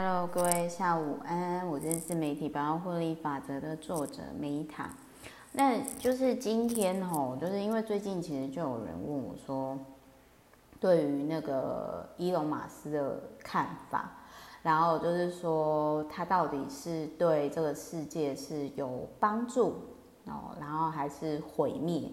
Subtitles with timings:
[0.00, 4.88] Hello，各位下午安，我是自媒体百万获利法则的作者梅塔。
[5.50, 9.76] 那就是今天哦，就是因为最近其实就有人问我说，
[10.78, 14.12] 对于那个伊隆马斯的看法，
[14.62, 19.74] 然后就是说他到底是对这个世界是有帮助
[20.26, 22.08] 哦，然后还是毁灭？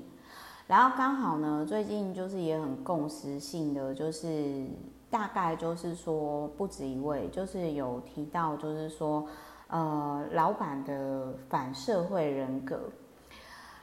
[0.66, 4.66] 然后刚好呢，最近就是也很共识性的，就是。
[5.10, 9.26] 大概就是说，不止一位，就是有提到，就是说，
[9.68, 12.80] 呃，老板的反社会人格。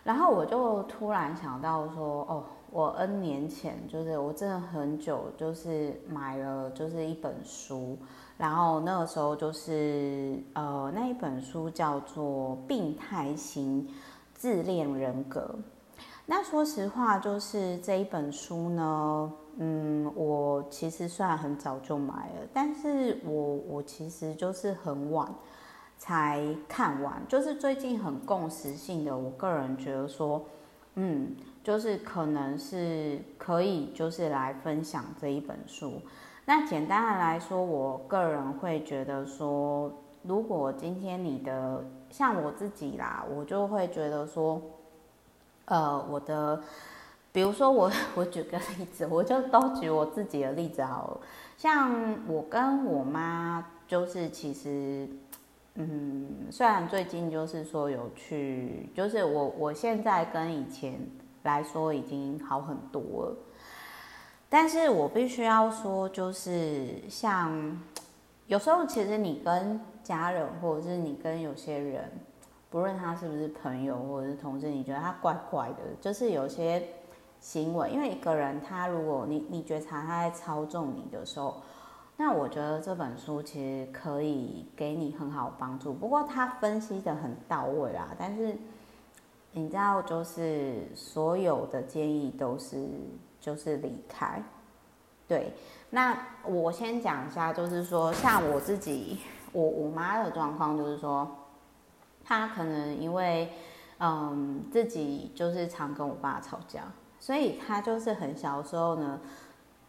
[0.05, 7.97] 然后我就突然想到说，哦，我 N 年前就是我真的很久就是买了就是一本书，
[8.37, 13.89] 然后那个时候就是呃那一本书叫做《病态型
[14.35, 15.55] 自恋人格》。
[16.27, 19.33] 那说实话，就是这一本书呢。
[19.59, 23.33] 嗯，我其实算很早就买了，但是我
[23.69, 25.29] 我其实就是很晚
[25.99, 30.43] 才看完，就是最近很共识性的，我个人觉得说，
[30.95, 36.01] 嗯，就是可能是可以就是来分享这一本书。
[36.47, 44.61] 那简单的来说，我个人会觉得说，如果今天你的像我自己啦，我就会觉得说，
[45.67, 46.63] 呃，我的。
[47.33, 51.21] 比如说我， 我举个例子，我就都举我自己的例子好了。
[51.57, 55.09] 像我跟我妈，就是其实，
[55.77, 61.01] 嗯，虽然最近就是说有去，就是我我现在跟以前
[61.45, 63.37] 来说已经好很多了，
[64.51, 67.81] 但是我必须要说，就是像
[68.47, 72.11] 有时候其实你跟家人，或者是你跟有些人，
[72.69, 76.83] 不论他是不是朋友或者是同事，你觉得他怪怪的，就是有些。
[77.43, 81.61] 行为，因为一个人他如果你你觉察他在操纵你的时候，
[82.17, 85.93] 那我觉得这本书其实可以给你很好帮助。
[85.93, 88.57] 不过他分析的很到位啦，但是
[89.51, 92.87] 你知道，就是所有的建议都是
[93.41, 94.41] 就是离开。
[95.27, 95.53] 对，
[95.91, 99.19] 那我先讲一下，就是说像我自己，
[99.51, 101.29] 我我妈的状况就是说，
[102.23, 103.51] 她可能因为
[103.99, 106.85] 嗯自己就是常跟我爸吵架。
[107.23, 109.21] 所以他就是很小的时候呢，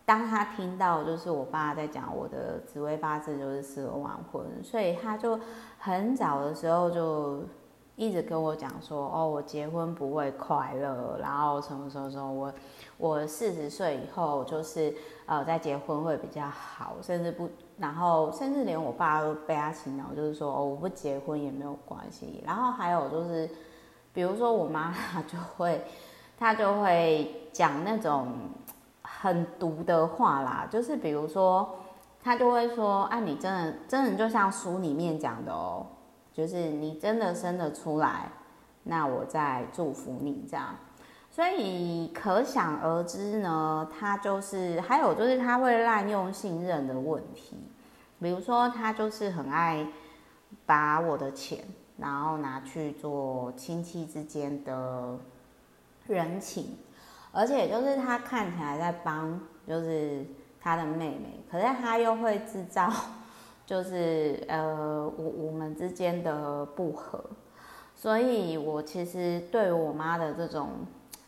[0.05, 5.39] 当他听到就是我爸在讲我的紫微八字就是适合晚婚，所以他就
[5.79, 7.43] 很早的时候就
[7.95, 12.53] 一直跟我讲说，哦，我结婚不会快乐，然后什么什么什么，我
[12.99, 14.93] 我四十岁以后就是
[15.25, 17.49] 呃再结婚会比较好，甚至不，
[17.79, 23.49] 然后甚至连我爸都被他洗脑，就是说哦我不结婚也没有关系，然后还有就是
[24.13, 25.83] 比如说我妈她 就会。
[26.37, 28.27] 他就会讲那种
[29.01, 31.77] 很毒的话啦，就是比如说，
[32.21, 35.85] 他就会说：“啊，你真的真的就像书里面讲的哦，
[36.33, 38.29] 就是你真的生得出来，
[38.83, 40.75] 那我再祝福你这样。”
[41.31, 47.57] 所以可想而知呢，他就是还有就是他会滥用信任的问题，
[48.19, 49.87] 比如说他就是很爱
[50.65, 51.63] 把我的钱，
[51.97, 55.17] 然后拿去做亲戚之间的。
[56.07, 56.77] 人情，
[57.31, 60.25] 而且就是他看起来在帮，就是
[60.59, 62.91] 他的妹妹，可是他又会制造，
[63.65, 67.23] 就是呃我我们之间的不和，
[67.95, 70.69] 所以我其实对我妈的这种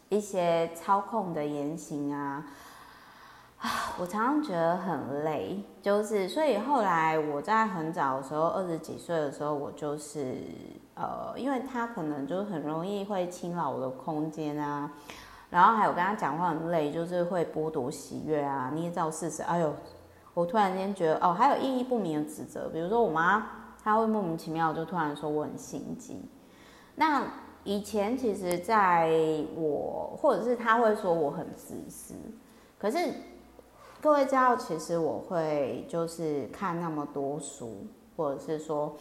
[0.09, 2.46] 一些操控的言行啊，
[3.99, 10.35] 我常常觉得很累，就是所以后来我在很早的时候，二十几岁的时候，我就是。
[10.97, 14.89] 呃，因为他可能就是很容易会侵扰我的空间啊，
[15.49, 19.43] 然后还有跟他讲话很累，就是会剥夺喜悦啊，捏造事实。
[19.43, 19.75] 哎呦，
[20.33, 23.45] 我突然间觉得哦，还有意义不明的指责，比如说我妈，
[23.83, 26.23] 她会莫名其妙就突然说我很心机。
[26.95, 27.23] 那
[27.65, 29.11] 以前其实在
[29.53, 32.13] 我，或者是他会说我很自私，
[32.79, 32.99] 可是
[34.05, 38.95] 各位知道，其实我会就是看那么多书，或者是说。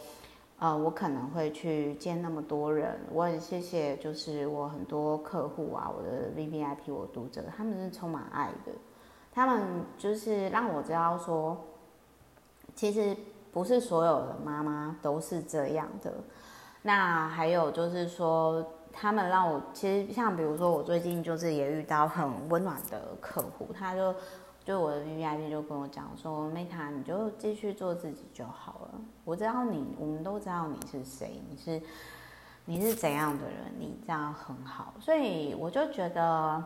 [0.58, 8.73] 呃，我可能会去见那么多人，我很谢谢，就是我很多客户啊，我的 VVIP 我读者，他们是充满爱的，
[9.31, 11.58] 他们就是让我知道说，
[12.75, 13.14] 其实
[13.52, 16.14] 不是所有的妈妈都是这样的。
[16.81, 24.14] 那还有就是说，他们让我其实像比如说，我最近就是也遇到很温暖的客户，他就。
[24.64, 29.00] 就我的 VIP 就跟我讲说，Meta，你就继续做自己就好了。
[29.25, 31.82] 我知道你，我们都知道你是谁，你是
[32.64, 36.64] 你是怎样的人，你这样很好，所以我就觉得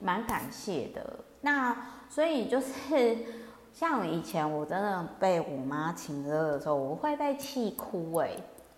[0.00, 1.20] 蛮感谢的。
[1.40, 1.76] 那
[2.08, 3.16] 所以就是
[3.72, 8.30] 像以前我真的被我妈请了的时候，我会被气哭哎。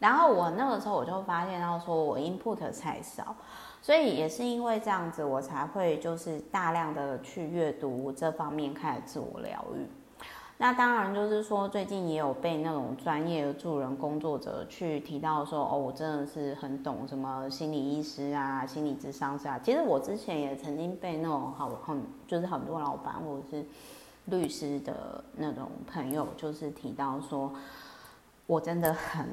[0.04, 3.34] 然后我那个时候我就发现到说我 input 太少，
[3.80, 9.86] 所以也是因为这样子，我才会就是大量的去阅读这方面，开始自我疗愈。
[10.58, 19.58] 那当然就是说，最近也有被那种专业的助人工作者去提到说，哦，我真的是很懂什么心理医师啊、心理咨商师啊。
[19.64, 23.64] 其实我之前也曾经被那种好很就是很多老板或者是
[24.26, 27.50] 律师的那种朋友，就是提到说
[28.46, 29.26] 我真的很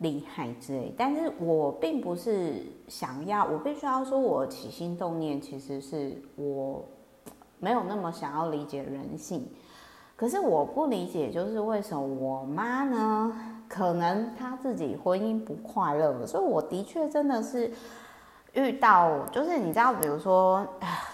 [0.00, 0.92] 厉害之类。
[0.98, 2.56] 但是我并不是
[2.88, 6.84] 想要，我必须要说，我起心动念其实是我
[7.58, 9.48] 没有那么想要理解人性。
[10.16, 13.32] 可是我不理解，就是为什么我妈呢？
[13.66, 17.72] 可能她自己婚姻不快乐，所以我的确真的是
[18.52, 20.66] 遇到，就是你知道，比如说，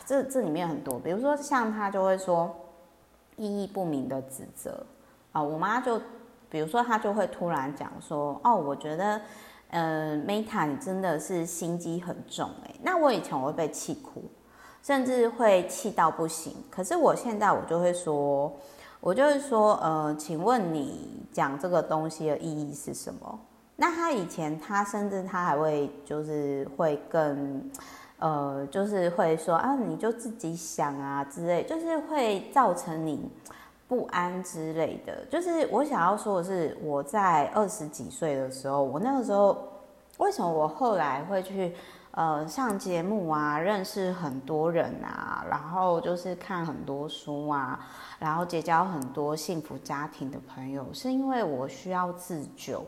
[0.04, 2.50] 这这里面很多，比如说像她就会说
[3.36, 4.84] 意义不明的指责
[5.30, 6.00] 啊，我妈就
[6.48, 9.20] 比如说他就会突然讲说，哦，我觉得，
[9.70, 14.24] 呃，Meta 你真的是心机很重哎，那我以前我会被气哭，
[14.82, 18.52] 甚至会气到不行，可是我现在我就会说。
[18.98, 23.38] 我就是说，呃，请问你讲这个东西的意义是什么？
[23.76, 27.70] 那他以前他甚至他还会就是会更，
[28.18, 33.30] 呃，就是会说啊，你就自己想啊之类，就是会造成你
[33.88, 35.24] 不安之类的。
[35.30, 39.56] 就是我想要说的是，我在二十几岁的时候，我那个时候
[40.18, 41.74] 为什么我后来会去？
[42.12, 47.78] 呃，上节目啊，认识很多人啊，然后就是看很多书啊，
[48.18, 52.82] 然后结交很多幸福家庭的朋友，是因为我需要自救，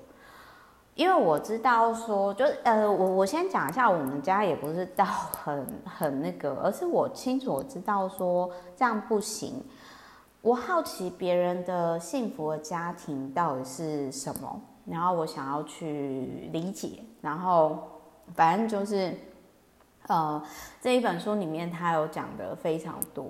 [0.95, 9.63] 因为我知道说，就呃，我我先讲一下，我们家也不是到很很那个，而是我清楚我知道说这样不行，
[10.43, 17.79] 我好奇别人的幸福的家庭到底是什么，然后我想要去理解，然后。
[18.35, 19.11] 反正就是，
[20.07, 20.45] 呃，
[20.83, 23.27] 这一本书里面他有讲的非常多，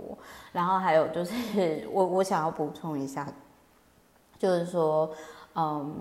[0.51, 3.33] 然后还有就是 我我想要补充一下，
[4.41, 5.09] 就是说，
[5.55, 5.95] 嗯，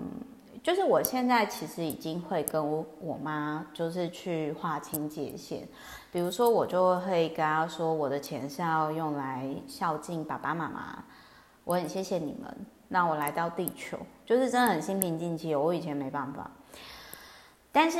[0.64, 5.68] 就是我现在其实已经会跟我我妈就是去划清界限，
[6.10, 11.04] 比如说我就会跟他说，我的钱是要用来孝敬爸爸妈妈，
[11.64, 16.50] 我很谢谢你们让我来到地球，就是真的很心平气和，我以前没办法。
[17.70, 17.98] 但是，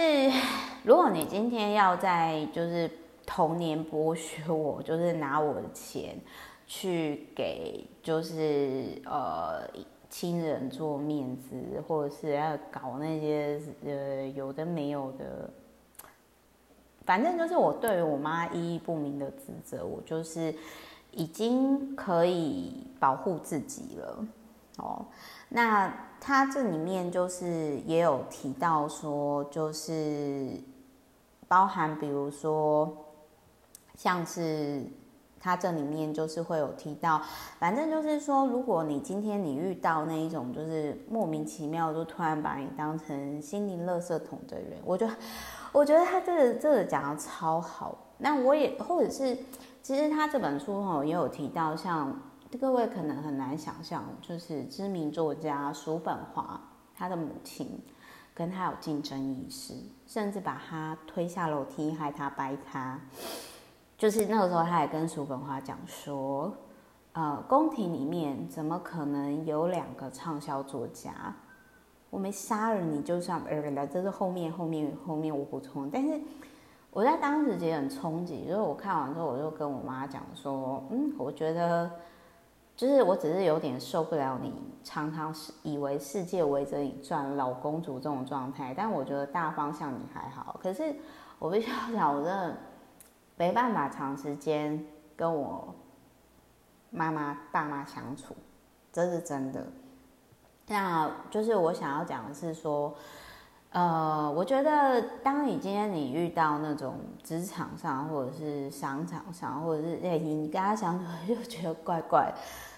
[0.82, 2.90] 如果你今天要在就是
[3.26, 6.18] 童年剥削我，就是拿我的钱
[6.66, 9.68] 去给就是呃
[10.08, 11.54] 亲人做面子，
[11.86, 15.50] 或者是要搞那些呃有的没有的，
[17.08, 20.54] 反正就是我对于我妈意义不明的指责，我就是
[21.12, 24.26] 已经可以保护自己了
[24.76, 25.06] 哦。
[25.48, 25.90] 那
[26.20, 30.50] 他这里面就是也有提到说，就是
[31.48, 32.94] 包含比如说，
[33.94, 34.82] 像是
[35.40, 37.22] 他这里面就是会有提到，
[37.58, 45.08] 反正就是说，如果你今天你遇到那一种就是莫名其妙就突然把你当成心灵垃圾桶的人，我就
[45.72, 47.96] 我觉得他这个这个讲的超好。
[48.18, 49.36] 那我也或者是，
[49.82, 52.14] 其实他这本书哦也有提到像。
[52.58, 56.58] 各位可能很难想象，就是知名作家叔本华，
[56.94, 57.78] 他的母亲
[58.32, 59.74] 跟他有竞争意识，
[60.06, 62.98] 甚至把他推下楼梯，害他掰他。
[63.98, 66.50] 就是那个时候，他也跟叔本华讲说，
[67.12, 71.36] 呃，宫廷里面怎么可能有两个畅销作家？
[72.10, 75.90] 我没杀了你，就算呃，这是后面后面后面我补充。
[75.90, 76.20] 但是
[76.90, 81.90] 我在当时也很冲击，就是我看完之后，我就跟我妈讲说，嗯，我觉得。
[82.76, 90.56] 就是我只是有点受不了你常常是以为世界围着你转，老公主这种状态，但我觉得大方向你还好。
[90.62, 90.94] 可是
[91.40, 92.56] 我必须要讲，我真的
[93.36, 94.80] 没办法长时间
[95.16, 95.74] 跟我
[96.90, 98.32] 妈妈、爸妈相处，
[98.92, 99.66] 这是真的。
[100.68, 102.94] 那就是我想要讲的是说，
[103.70, 112.32] 呃，我觉得当你今天你遇到那种职场上，或者是商场上，或者是哎，你跟他相处就觉得怪怪。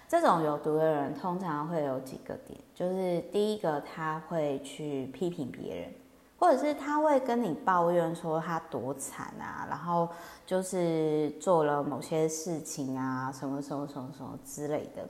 [0.09, 5.93] 这种有毒的人通常会有几个点，就是第一个他会去批评别人，
[6.37, 10.09] 或者是他会跟你抱怨说他多惨啊，然后
[10.45, 15.09] 就是做了某些事情啊，什么什么什么什么之类的。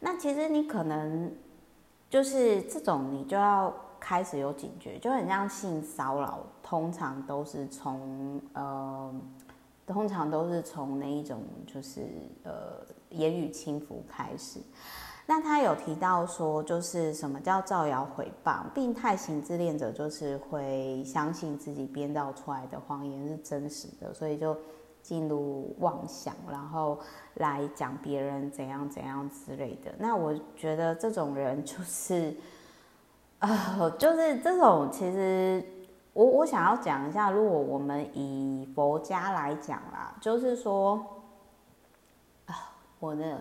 [0.00, 1.32] 那其实你可能
[2.14, 9.12] 就是这种，你就要开始有警觉，就很像性骚扰，通常都是从呃
[9.84, 12.02] 通常都是从那一种就是
[12.44, 14.60] 呃言语轻浮开始。
[15.26, 18.62] 那他有提到说，就是什么叫造谣毁谤？
[18.72, 24.56] 病态型自恋者就是会相信自己编造出来的谎言是真实的，所以就
[25.04, 26.98] 进入妄想，然后
[27.34, 29.94] 来讲别人怎样怎样之类的。
[29.98, 32.34] 那我觉得这种人就是，
[33.38, 35.62] 呃，就是这种其实
[36.14, 41.04] 我我想要讲一下，如果我们以佛家来讲啦，就是说，
[42.46, 43.40] 啊，我的。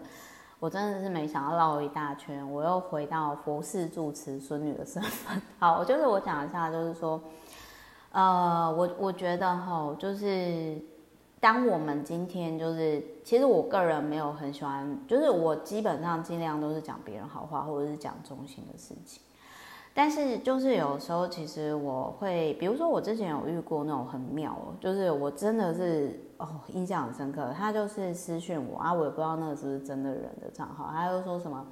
[0.60, 5.42] 我真的是没想到绕了一大圈，我又回到佛事住持孙女的身份。
[5.60, 7.22] 好，我就是我讲一下，就是说，
[8.14, 10.82] 呃，我我觉得哈，就是
[11.44, 19.22] 当我们今天就是，其实我个人没有很喜欢，就是我基本上尽量都是讲别人好话，或者是讲中心的事情。
[19.94, 27.54] 但是就是有时候，其实我会，比如说我之前有遇过那种很妙，就是我真的是哦印象很深刻。
[27.58, 31.68] 他就是私讯我啊，我也不知道那个是不是真的人的账号，他就说什么，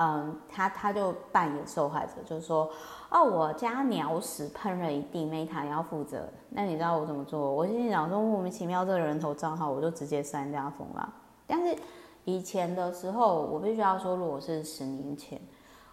[0.00, 2.70] 嗯，他他就扮演受害者，就是说
[3.10, 6.28] 哦，我家鸟屎喷了一地，Meta 要负责。
[6.50, 7.52] 那你知道我怎么做？
[7.52, 11.12] 我心里想说莫名其妙这个人头账号，我就直接删加封了。
[11.46, 11.76] 但是
[12.24, 15.40] 以前的时候，我必须要说，如果是十年前。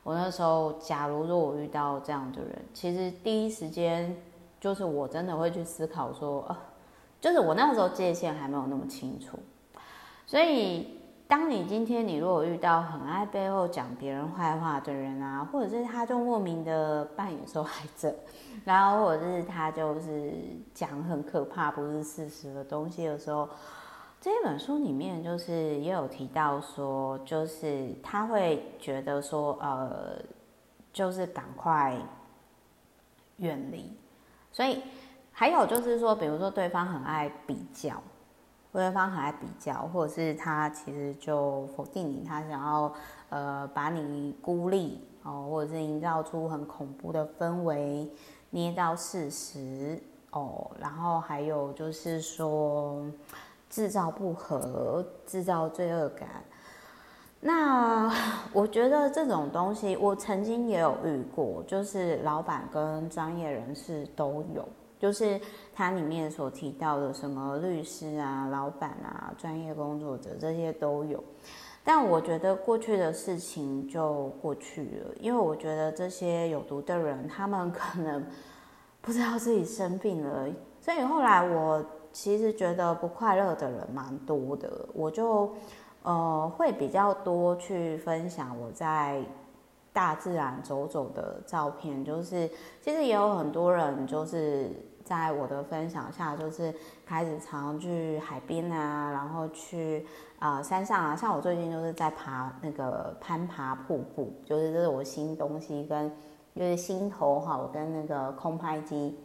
[0.03, 4.15] 我那时候，假如说我遇到这样的人，其实第一时间
[4.59, 6.55] 就是我真的会去思考说，呃，
[7.19, 9.39] 就是我那个时候界限还没有那么清楚。
[10.27, 10.94] 所以，
[11.27, 18.15] 当你今天你如果遇到很爱背后讲别人坏话的人啊，或者是他就莫名的扮演受害者，
[18.63, 20.33] 然后或者是他就是
[20.73, 23.49] 讲很可怕不是事实的东西的时候。
[24.21, 30.17] 这本书里面就是也有提到说，就是他会觉得说，呃，
[30.91, 31.95] 就是赶快
[33.37, 33.95] 远离。
[34.51, 34.81] 所以
[35.31, 38.01] 还有就是说，比如说对方很爱比较，
[38.75, 42.93] 对方很爱比较，或者是他其实就否定你，他想要
[43.29, 48.09] 呃把你孤立哦，或者是营造出很恐怖的氛围，
[48.49, 49.99] 捏造事实
[50.31, 53.05] 哦，然后还有就是说。
[53.67, 56.29] 制造不和，制造罪恶感。
[57.41, 58.09] 那
[58.53, 64.65] 我觉得这种东西，我曾经也有遇过，就是老板跟专业人士都有，
[64.99, 65.39] 就是
[65.73, 71.23] 它里面所提到的什么律师啊、老板啊、专业工作者这些都有。
[71.83, 78.25] 但我觉得过去的事情就过去了，因为我觉得这些有毒的人，他们可能
[79.01, 80.47] 不知道自己生病了，
[80.81, 81.85] 所以后来我。
[82.15, 85.53] 其实觉得不快乐的人蛮多的，我就
[86.01, 89.21] 呃会比较多去分享我在
[89.95, 92.03] 大自然走走的照片。
[92.03, 92.47] 就是
[92.81, 94.69] 其实也有很多人就是
[95.03, 96.73] 在我的分享下，就是
[97.05, 100.05] 开始常去海边啊，然后去
[100.37, 101.15] 啊、山上啊。
[101.15, 106.11] 像我最近就是在爬那个攀爬瀑布，就是这是我新东西跟
[106.53, 109.17] 就是新头哈，我跟那个空拍机。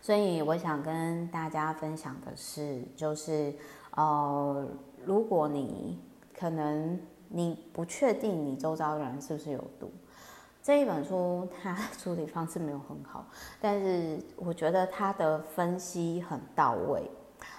[0.00, 3.52] 所以我想跟大家分享的是，就是，
[3.96, 4.64] 呃，
[5.04, 6.00] 如果你
[6.38, 6.96] 可能
[7.28, 9.90] 你不确定你周遭的人是不是有毒，
[10.62, 13.24] 这一本书它 处理方式没有很好，
[13.60, 17.10] 但是我觉得它的分析很到位。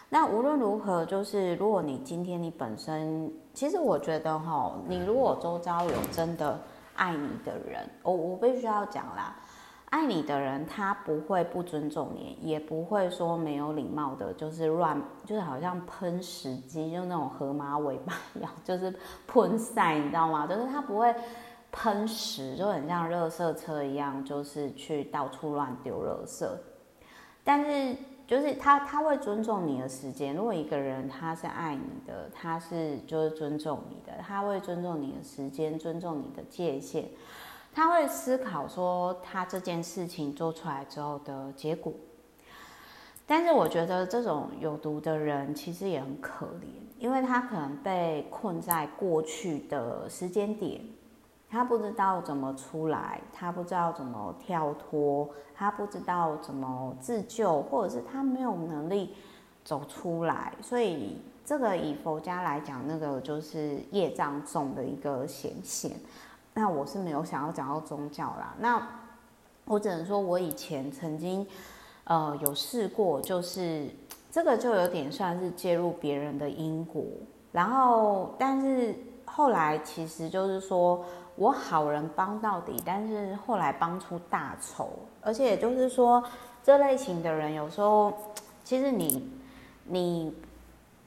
[0.10, 6.58] 那无论如何，就是如果你今天你本身，其实我觉得哈，你如果周遭有真的
[6.96, 9.36] 爱你的人，我我必须要讲啦。
[9.90, 18.94] 爱你的人，他不会不尊重你，也不会说没有礼貌的，就是乱，就是好像喷屎机，就那种河马尾巴一样，就是
[19.28, 20.46] 喷晒，你知道吗？
[20.46, 21.16] 就是他不会
[21.72, 26.46] 喷屎，就很像垃圾车一样，就是去到处乱丢垃圾。
[27.46, 27.96] 但是，
[28.28, 30.36] 就是他他会尊重你的时间。
[30.36, 37.06] 如果一个人他是爱你的，他是就是尊重你的，他会尊重你的时间，尊重你的界限。
[37.78, 41.94] 他会思考说，他这件事情做出来之后的结果。
[43.28, 46.66] 但是我觉得这种有毒的人其实也很可怜，
[46.98, 50.82] 因为他可能被困在过去的时间点，
[51.52, 59.14] 他不知道怎么出来，他不知道怎么跳脱，他不知道怎么自救，或者是他没有能力
[59.64, 60.52] 走出来。
[60.64, 65.92] 所以这个以佛家来讲，那个就是业障重的一个显现。
[66.60, 68.82] 那我是没有想要讲到宗教啦，那
[69.66, 71.46] 我只能说，我以前曾经，
[72.06, 73.88] 呃，有试过，就是
[74.32, 77.04] 这个就有点算是介入别人的因果，
[77.52, 84.90] 然后，但是后来其实就是说我好人帮到底，但是后来帮出大仇，
[85.22, 86.24] 而且就是说，
[86.64, 88.12] 这类型的人有时候，
[88.64, 89.32] 其实你。
[89.90, 90.36] 你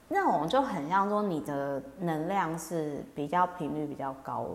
[0.09, 4.47] 那种就很像说你的能量是比较频率比较高，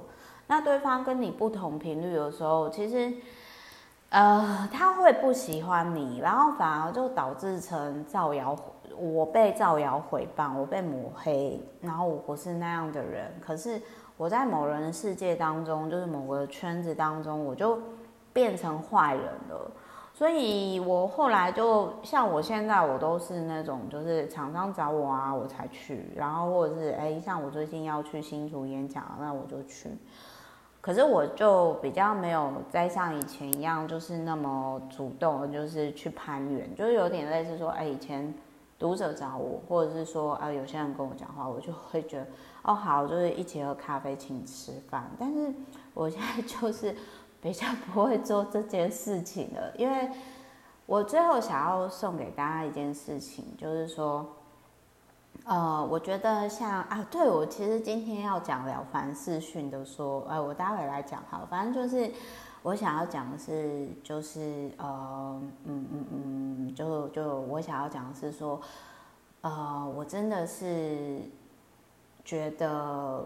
[0.47, 3.13] 那对方跟你不同频率的时候，其实
[4.09, 8.55] 呃他会不喜欢你，然后反而就导致成造谣，
[8.97, 13.81] 我被造谣诽谤，我被抹黑，然后我不是那样的人，可是
[14.17, 17.79] 我在某人的世界当中，就是某个圈子当中，我就
[18.31, 19.71] 变成坏人了。
[20.13, 26.09] 所以我后来就像我现在，我都是那种就是厂商找我啊，我才去。
[26.15, 29.89] 然后或者是哎，像我最近要去新竹演讲，那我就去。
[30.85, 38.31] 可是我就比较没有再像以前一样，就是那么主动，就是去攀援，就是有点类似说，哎，以前
[38.77, 42.27] 读者找我，或者是说啊，有些人跟我讲话，我就会觉得
[42.61, 45.09] 哦好，就是一起喝咖啡，请吃饭。
[45.17, 45.51] 但是
[45.95, 46.95] 我现在就是。
[47.41, 50.09] 比较不会做这件事情了，因为
[50.87, 54.27] 我最后想要送给大家一件事情，就是说，
[55.45, 62.11] 呃，我觉得像啊，对，我其实今天要讲了凡四训的说，呃，我待会来讲好，反正就是
[62.63, 68.59] 我想要讲的是，就是呃，嗯嗯嗯，就就我想要讲的是说，
[69.41, 71.21] 呃，我真的是
[72.23, 73.25] 觉得。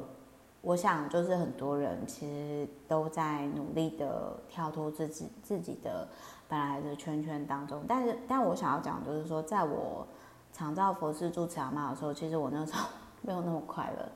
[0.61, 6.05] 我想，就是很多人其实都在努力的跳脱自己自己的
[6.49, 10.05] 本来的圈圈当中，但是，但我想要讲，就是说，在我
[10.51, 12.88] 常照佛师住持阿妈的时候，其实我那时候
[13.22, 14.10] 没有那么快乐。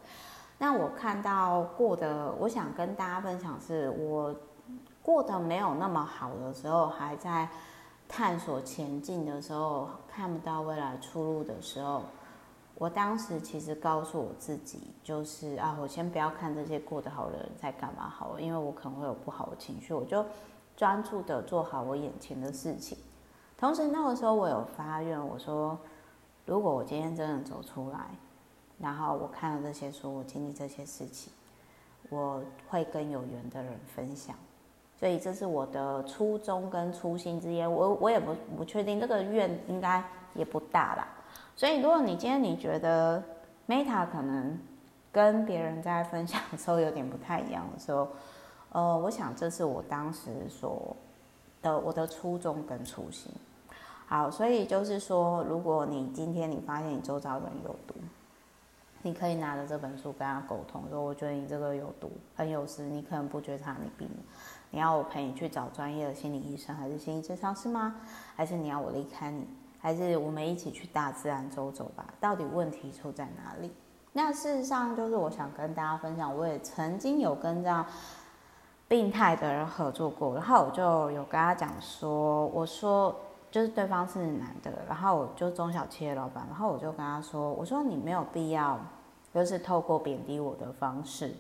[0.58, 4.34] 那我看到过的，我想跟大家分享是，我
[5.02, 7.50] 过得没有那么好的时候，还在
[8.08, 12.04] 探索前进的时候，看不到未来出路的时候。
[12.76, 20.26] 我当时其实告诉我自己，就是啊，我先不要看这些过得好的人在干嘛好了，因为我可能会有不好的情绪，我就
[20.76, 22.98] 专注的做好我眼前的事情。
[23.58, 25.78] 同时那个时候我有发愿，我说，
[26.46, 28.00] 如果我今天真的走出来，
[28.80, 31.32] 然后我看了这些书，我经历这些事情，
[32.10, 34.36] 我会跟有缘的人分享。
[35.00, 37.62] 所以这是我的初衷跟初心之一。
[37.66, 40.04] 我我也不不确定这个愿应该
[40.34, 41.08] 也不大啦。
[41.56, 43.22] 所以，如果你今天你觉得
[43.68, 44.58] Meta 可能
[45.12, 48.08] 跟别人在分享的时候有点不太一样的时候，
[48.72, 50.96] 呃，我想这是我当时所
[51.62, 53.32] 的我的初衷跟初心。
[54.14, 57.96] 好，所以就是说，如果你今天你发现你周遭的人有毒，
[59.02, 64.24] 你可以拿着这本书跟他沟通，说我觉得你这个有毒，很有事，你可能不觉察你病了，
[64.70, 67.96] 你要我陪你去找专业的心理医生还是心理咨商师吗？
[68.36, 69.48] 还是你要我离开你？
[69.80, 72.06] 还是我们一起去大自然走走吧。
[72.20, 73.74] 到底问题出在哪里？
[74.12, 77.84] 那事实上就是我想跟大家分享，我也曾经有跟这样
[78.88, 83.16] 病态的人合作过，然后我就有跟他讲说，我说
[83.54, 88.80] 就是对方是男的，然后我就中小企业老板，然后我就跟他说，我说你没有必要，
[89.32, 91.36] 就是透过贬低我的方式，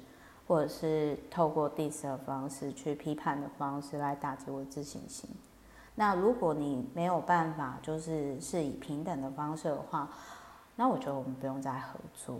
[0.47, 5.27] 或者是透过 diss 的方式去批判的方式来打击我自信心。
[5.95, 10.07] 那如果你没有办法，就是是以平等的方式的话，
[10.75, 12.39] 那我觉得我们不用再合作。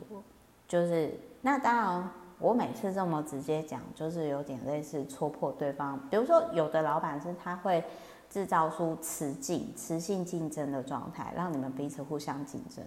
[0.68, 6.00] 就是那当然，我每次这么直接讲，就是有点类似戳破对方。
[6.12, 7.84] 比如说，有的老板是他会
[8.34, 12.84] 制造出雌竞、雌性竞争的状态，让你们彼此互相竞争。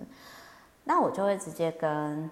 [0.83, 2.29] 那我就会直接跟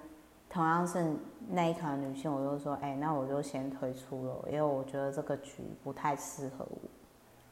[0.51, 1.07] 同样是
[1.49, 6.79] 那一团女性，我就说：“哎，那我就先退出了，因为我觉得这个局不太适合我。”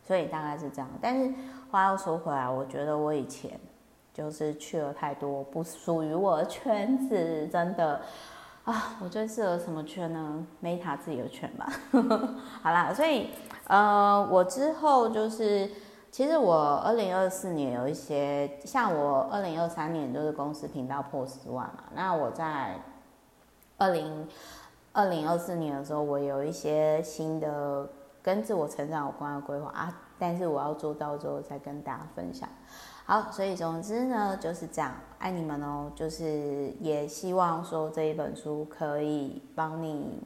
[0.05, 1.33] 所以大概是这样，但是
[1.71, 3.53] 话又说回来，我觉得我以前
[4.13, 8.01] 就是去了太多不属于我的圈子，真的
[8.65, 11.73] 啊， 我最适合什么圈呢？Meta 自己的圈吧。
[12.63, 13.31] 好啦，所以
[13.67, 15.71] 呃，我之后就是，
[16.11, 22.81] 其实我二零二四年有一些，像我二零二三年就是公司频道破十万嘛，那我在
[23.79, 24.29] 二零
[24.93, 27.89] 二零二四年的时候，我有一些新的。
[28.25, 32.49] 跟自我成长有关的规划啊，但是我要做到之后再跟大家分享。
[33.05, 35.91] 好，所以总之呢就是这样，爱你们哦。
[35.97, 40.23] 就是也希望说这一本书可以帮你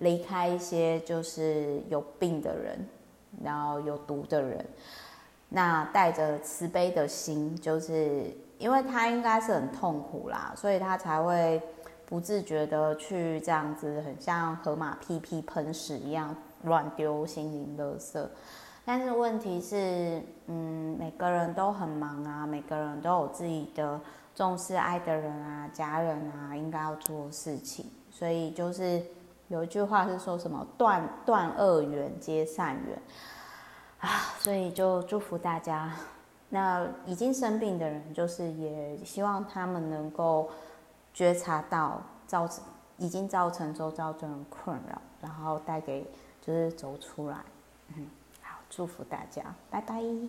[0.00, 2.86] 离开一些就是有病的人，
[3.42, 4.66] 然后有毒的人，
[5.48, 11.62] 那带着慈悲的心，就是因为他应该是很痛苦啦，所以他才会
[12.04, 16.36] 不自觉的去这样子，很像河马屁屁喷屎一样。
[16.64, 18.22] 乱丢心灵垃圾，
[18.84, 23.98] 但是问题是，嗯，每个人都很忙啊，每个人都有自己的
[24.34, 27.86] 重视爱的人啊、家人啊，应该要做事情。
[28.10, 29.02] 所以就是
[29.50, 33.02] 有一句话是说什么“断断恶缘，皆善缘”
[33.98, 34.08] 啊，
[34.38, 35.92] 所以就祝福大家
[36.50, 40.48] 那已经生病的人，就是也希望他们能够
[41.12, 42.62] 觉察到造成
[42.96, 46.08] 已经造成周遭的人困扰，然后带给
[46.40, 47.36] 就是走出来。
[47.96, 48.06] 嗯，
[48.42, 50.00] 好，祝福大家，拜拜。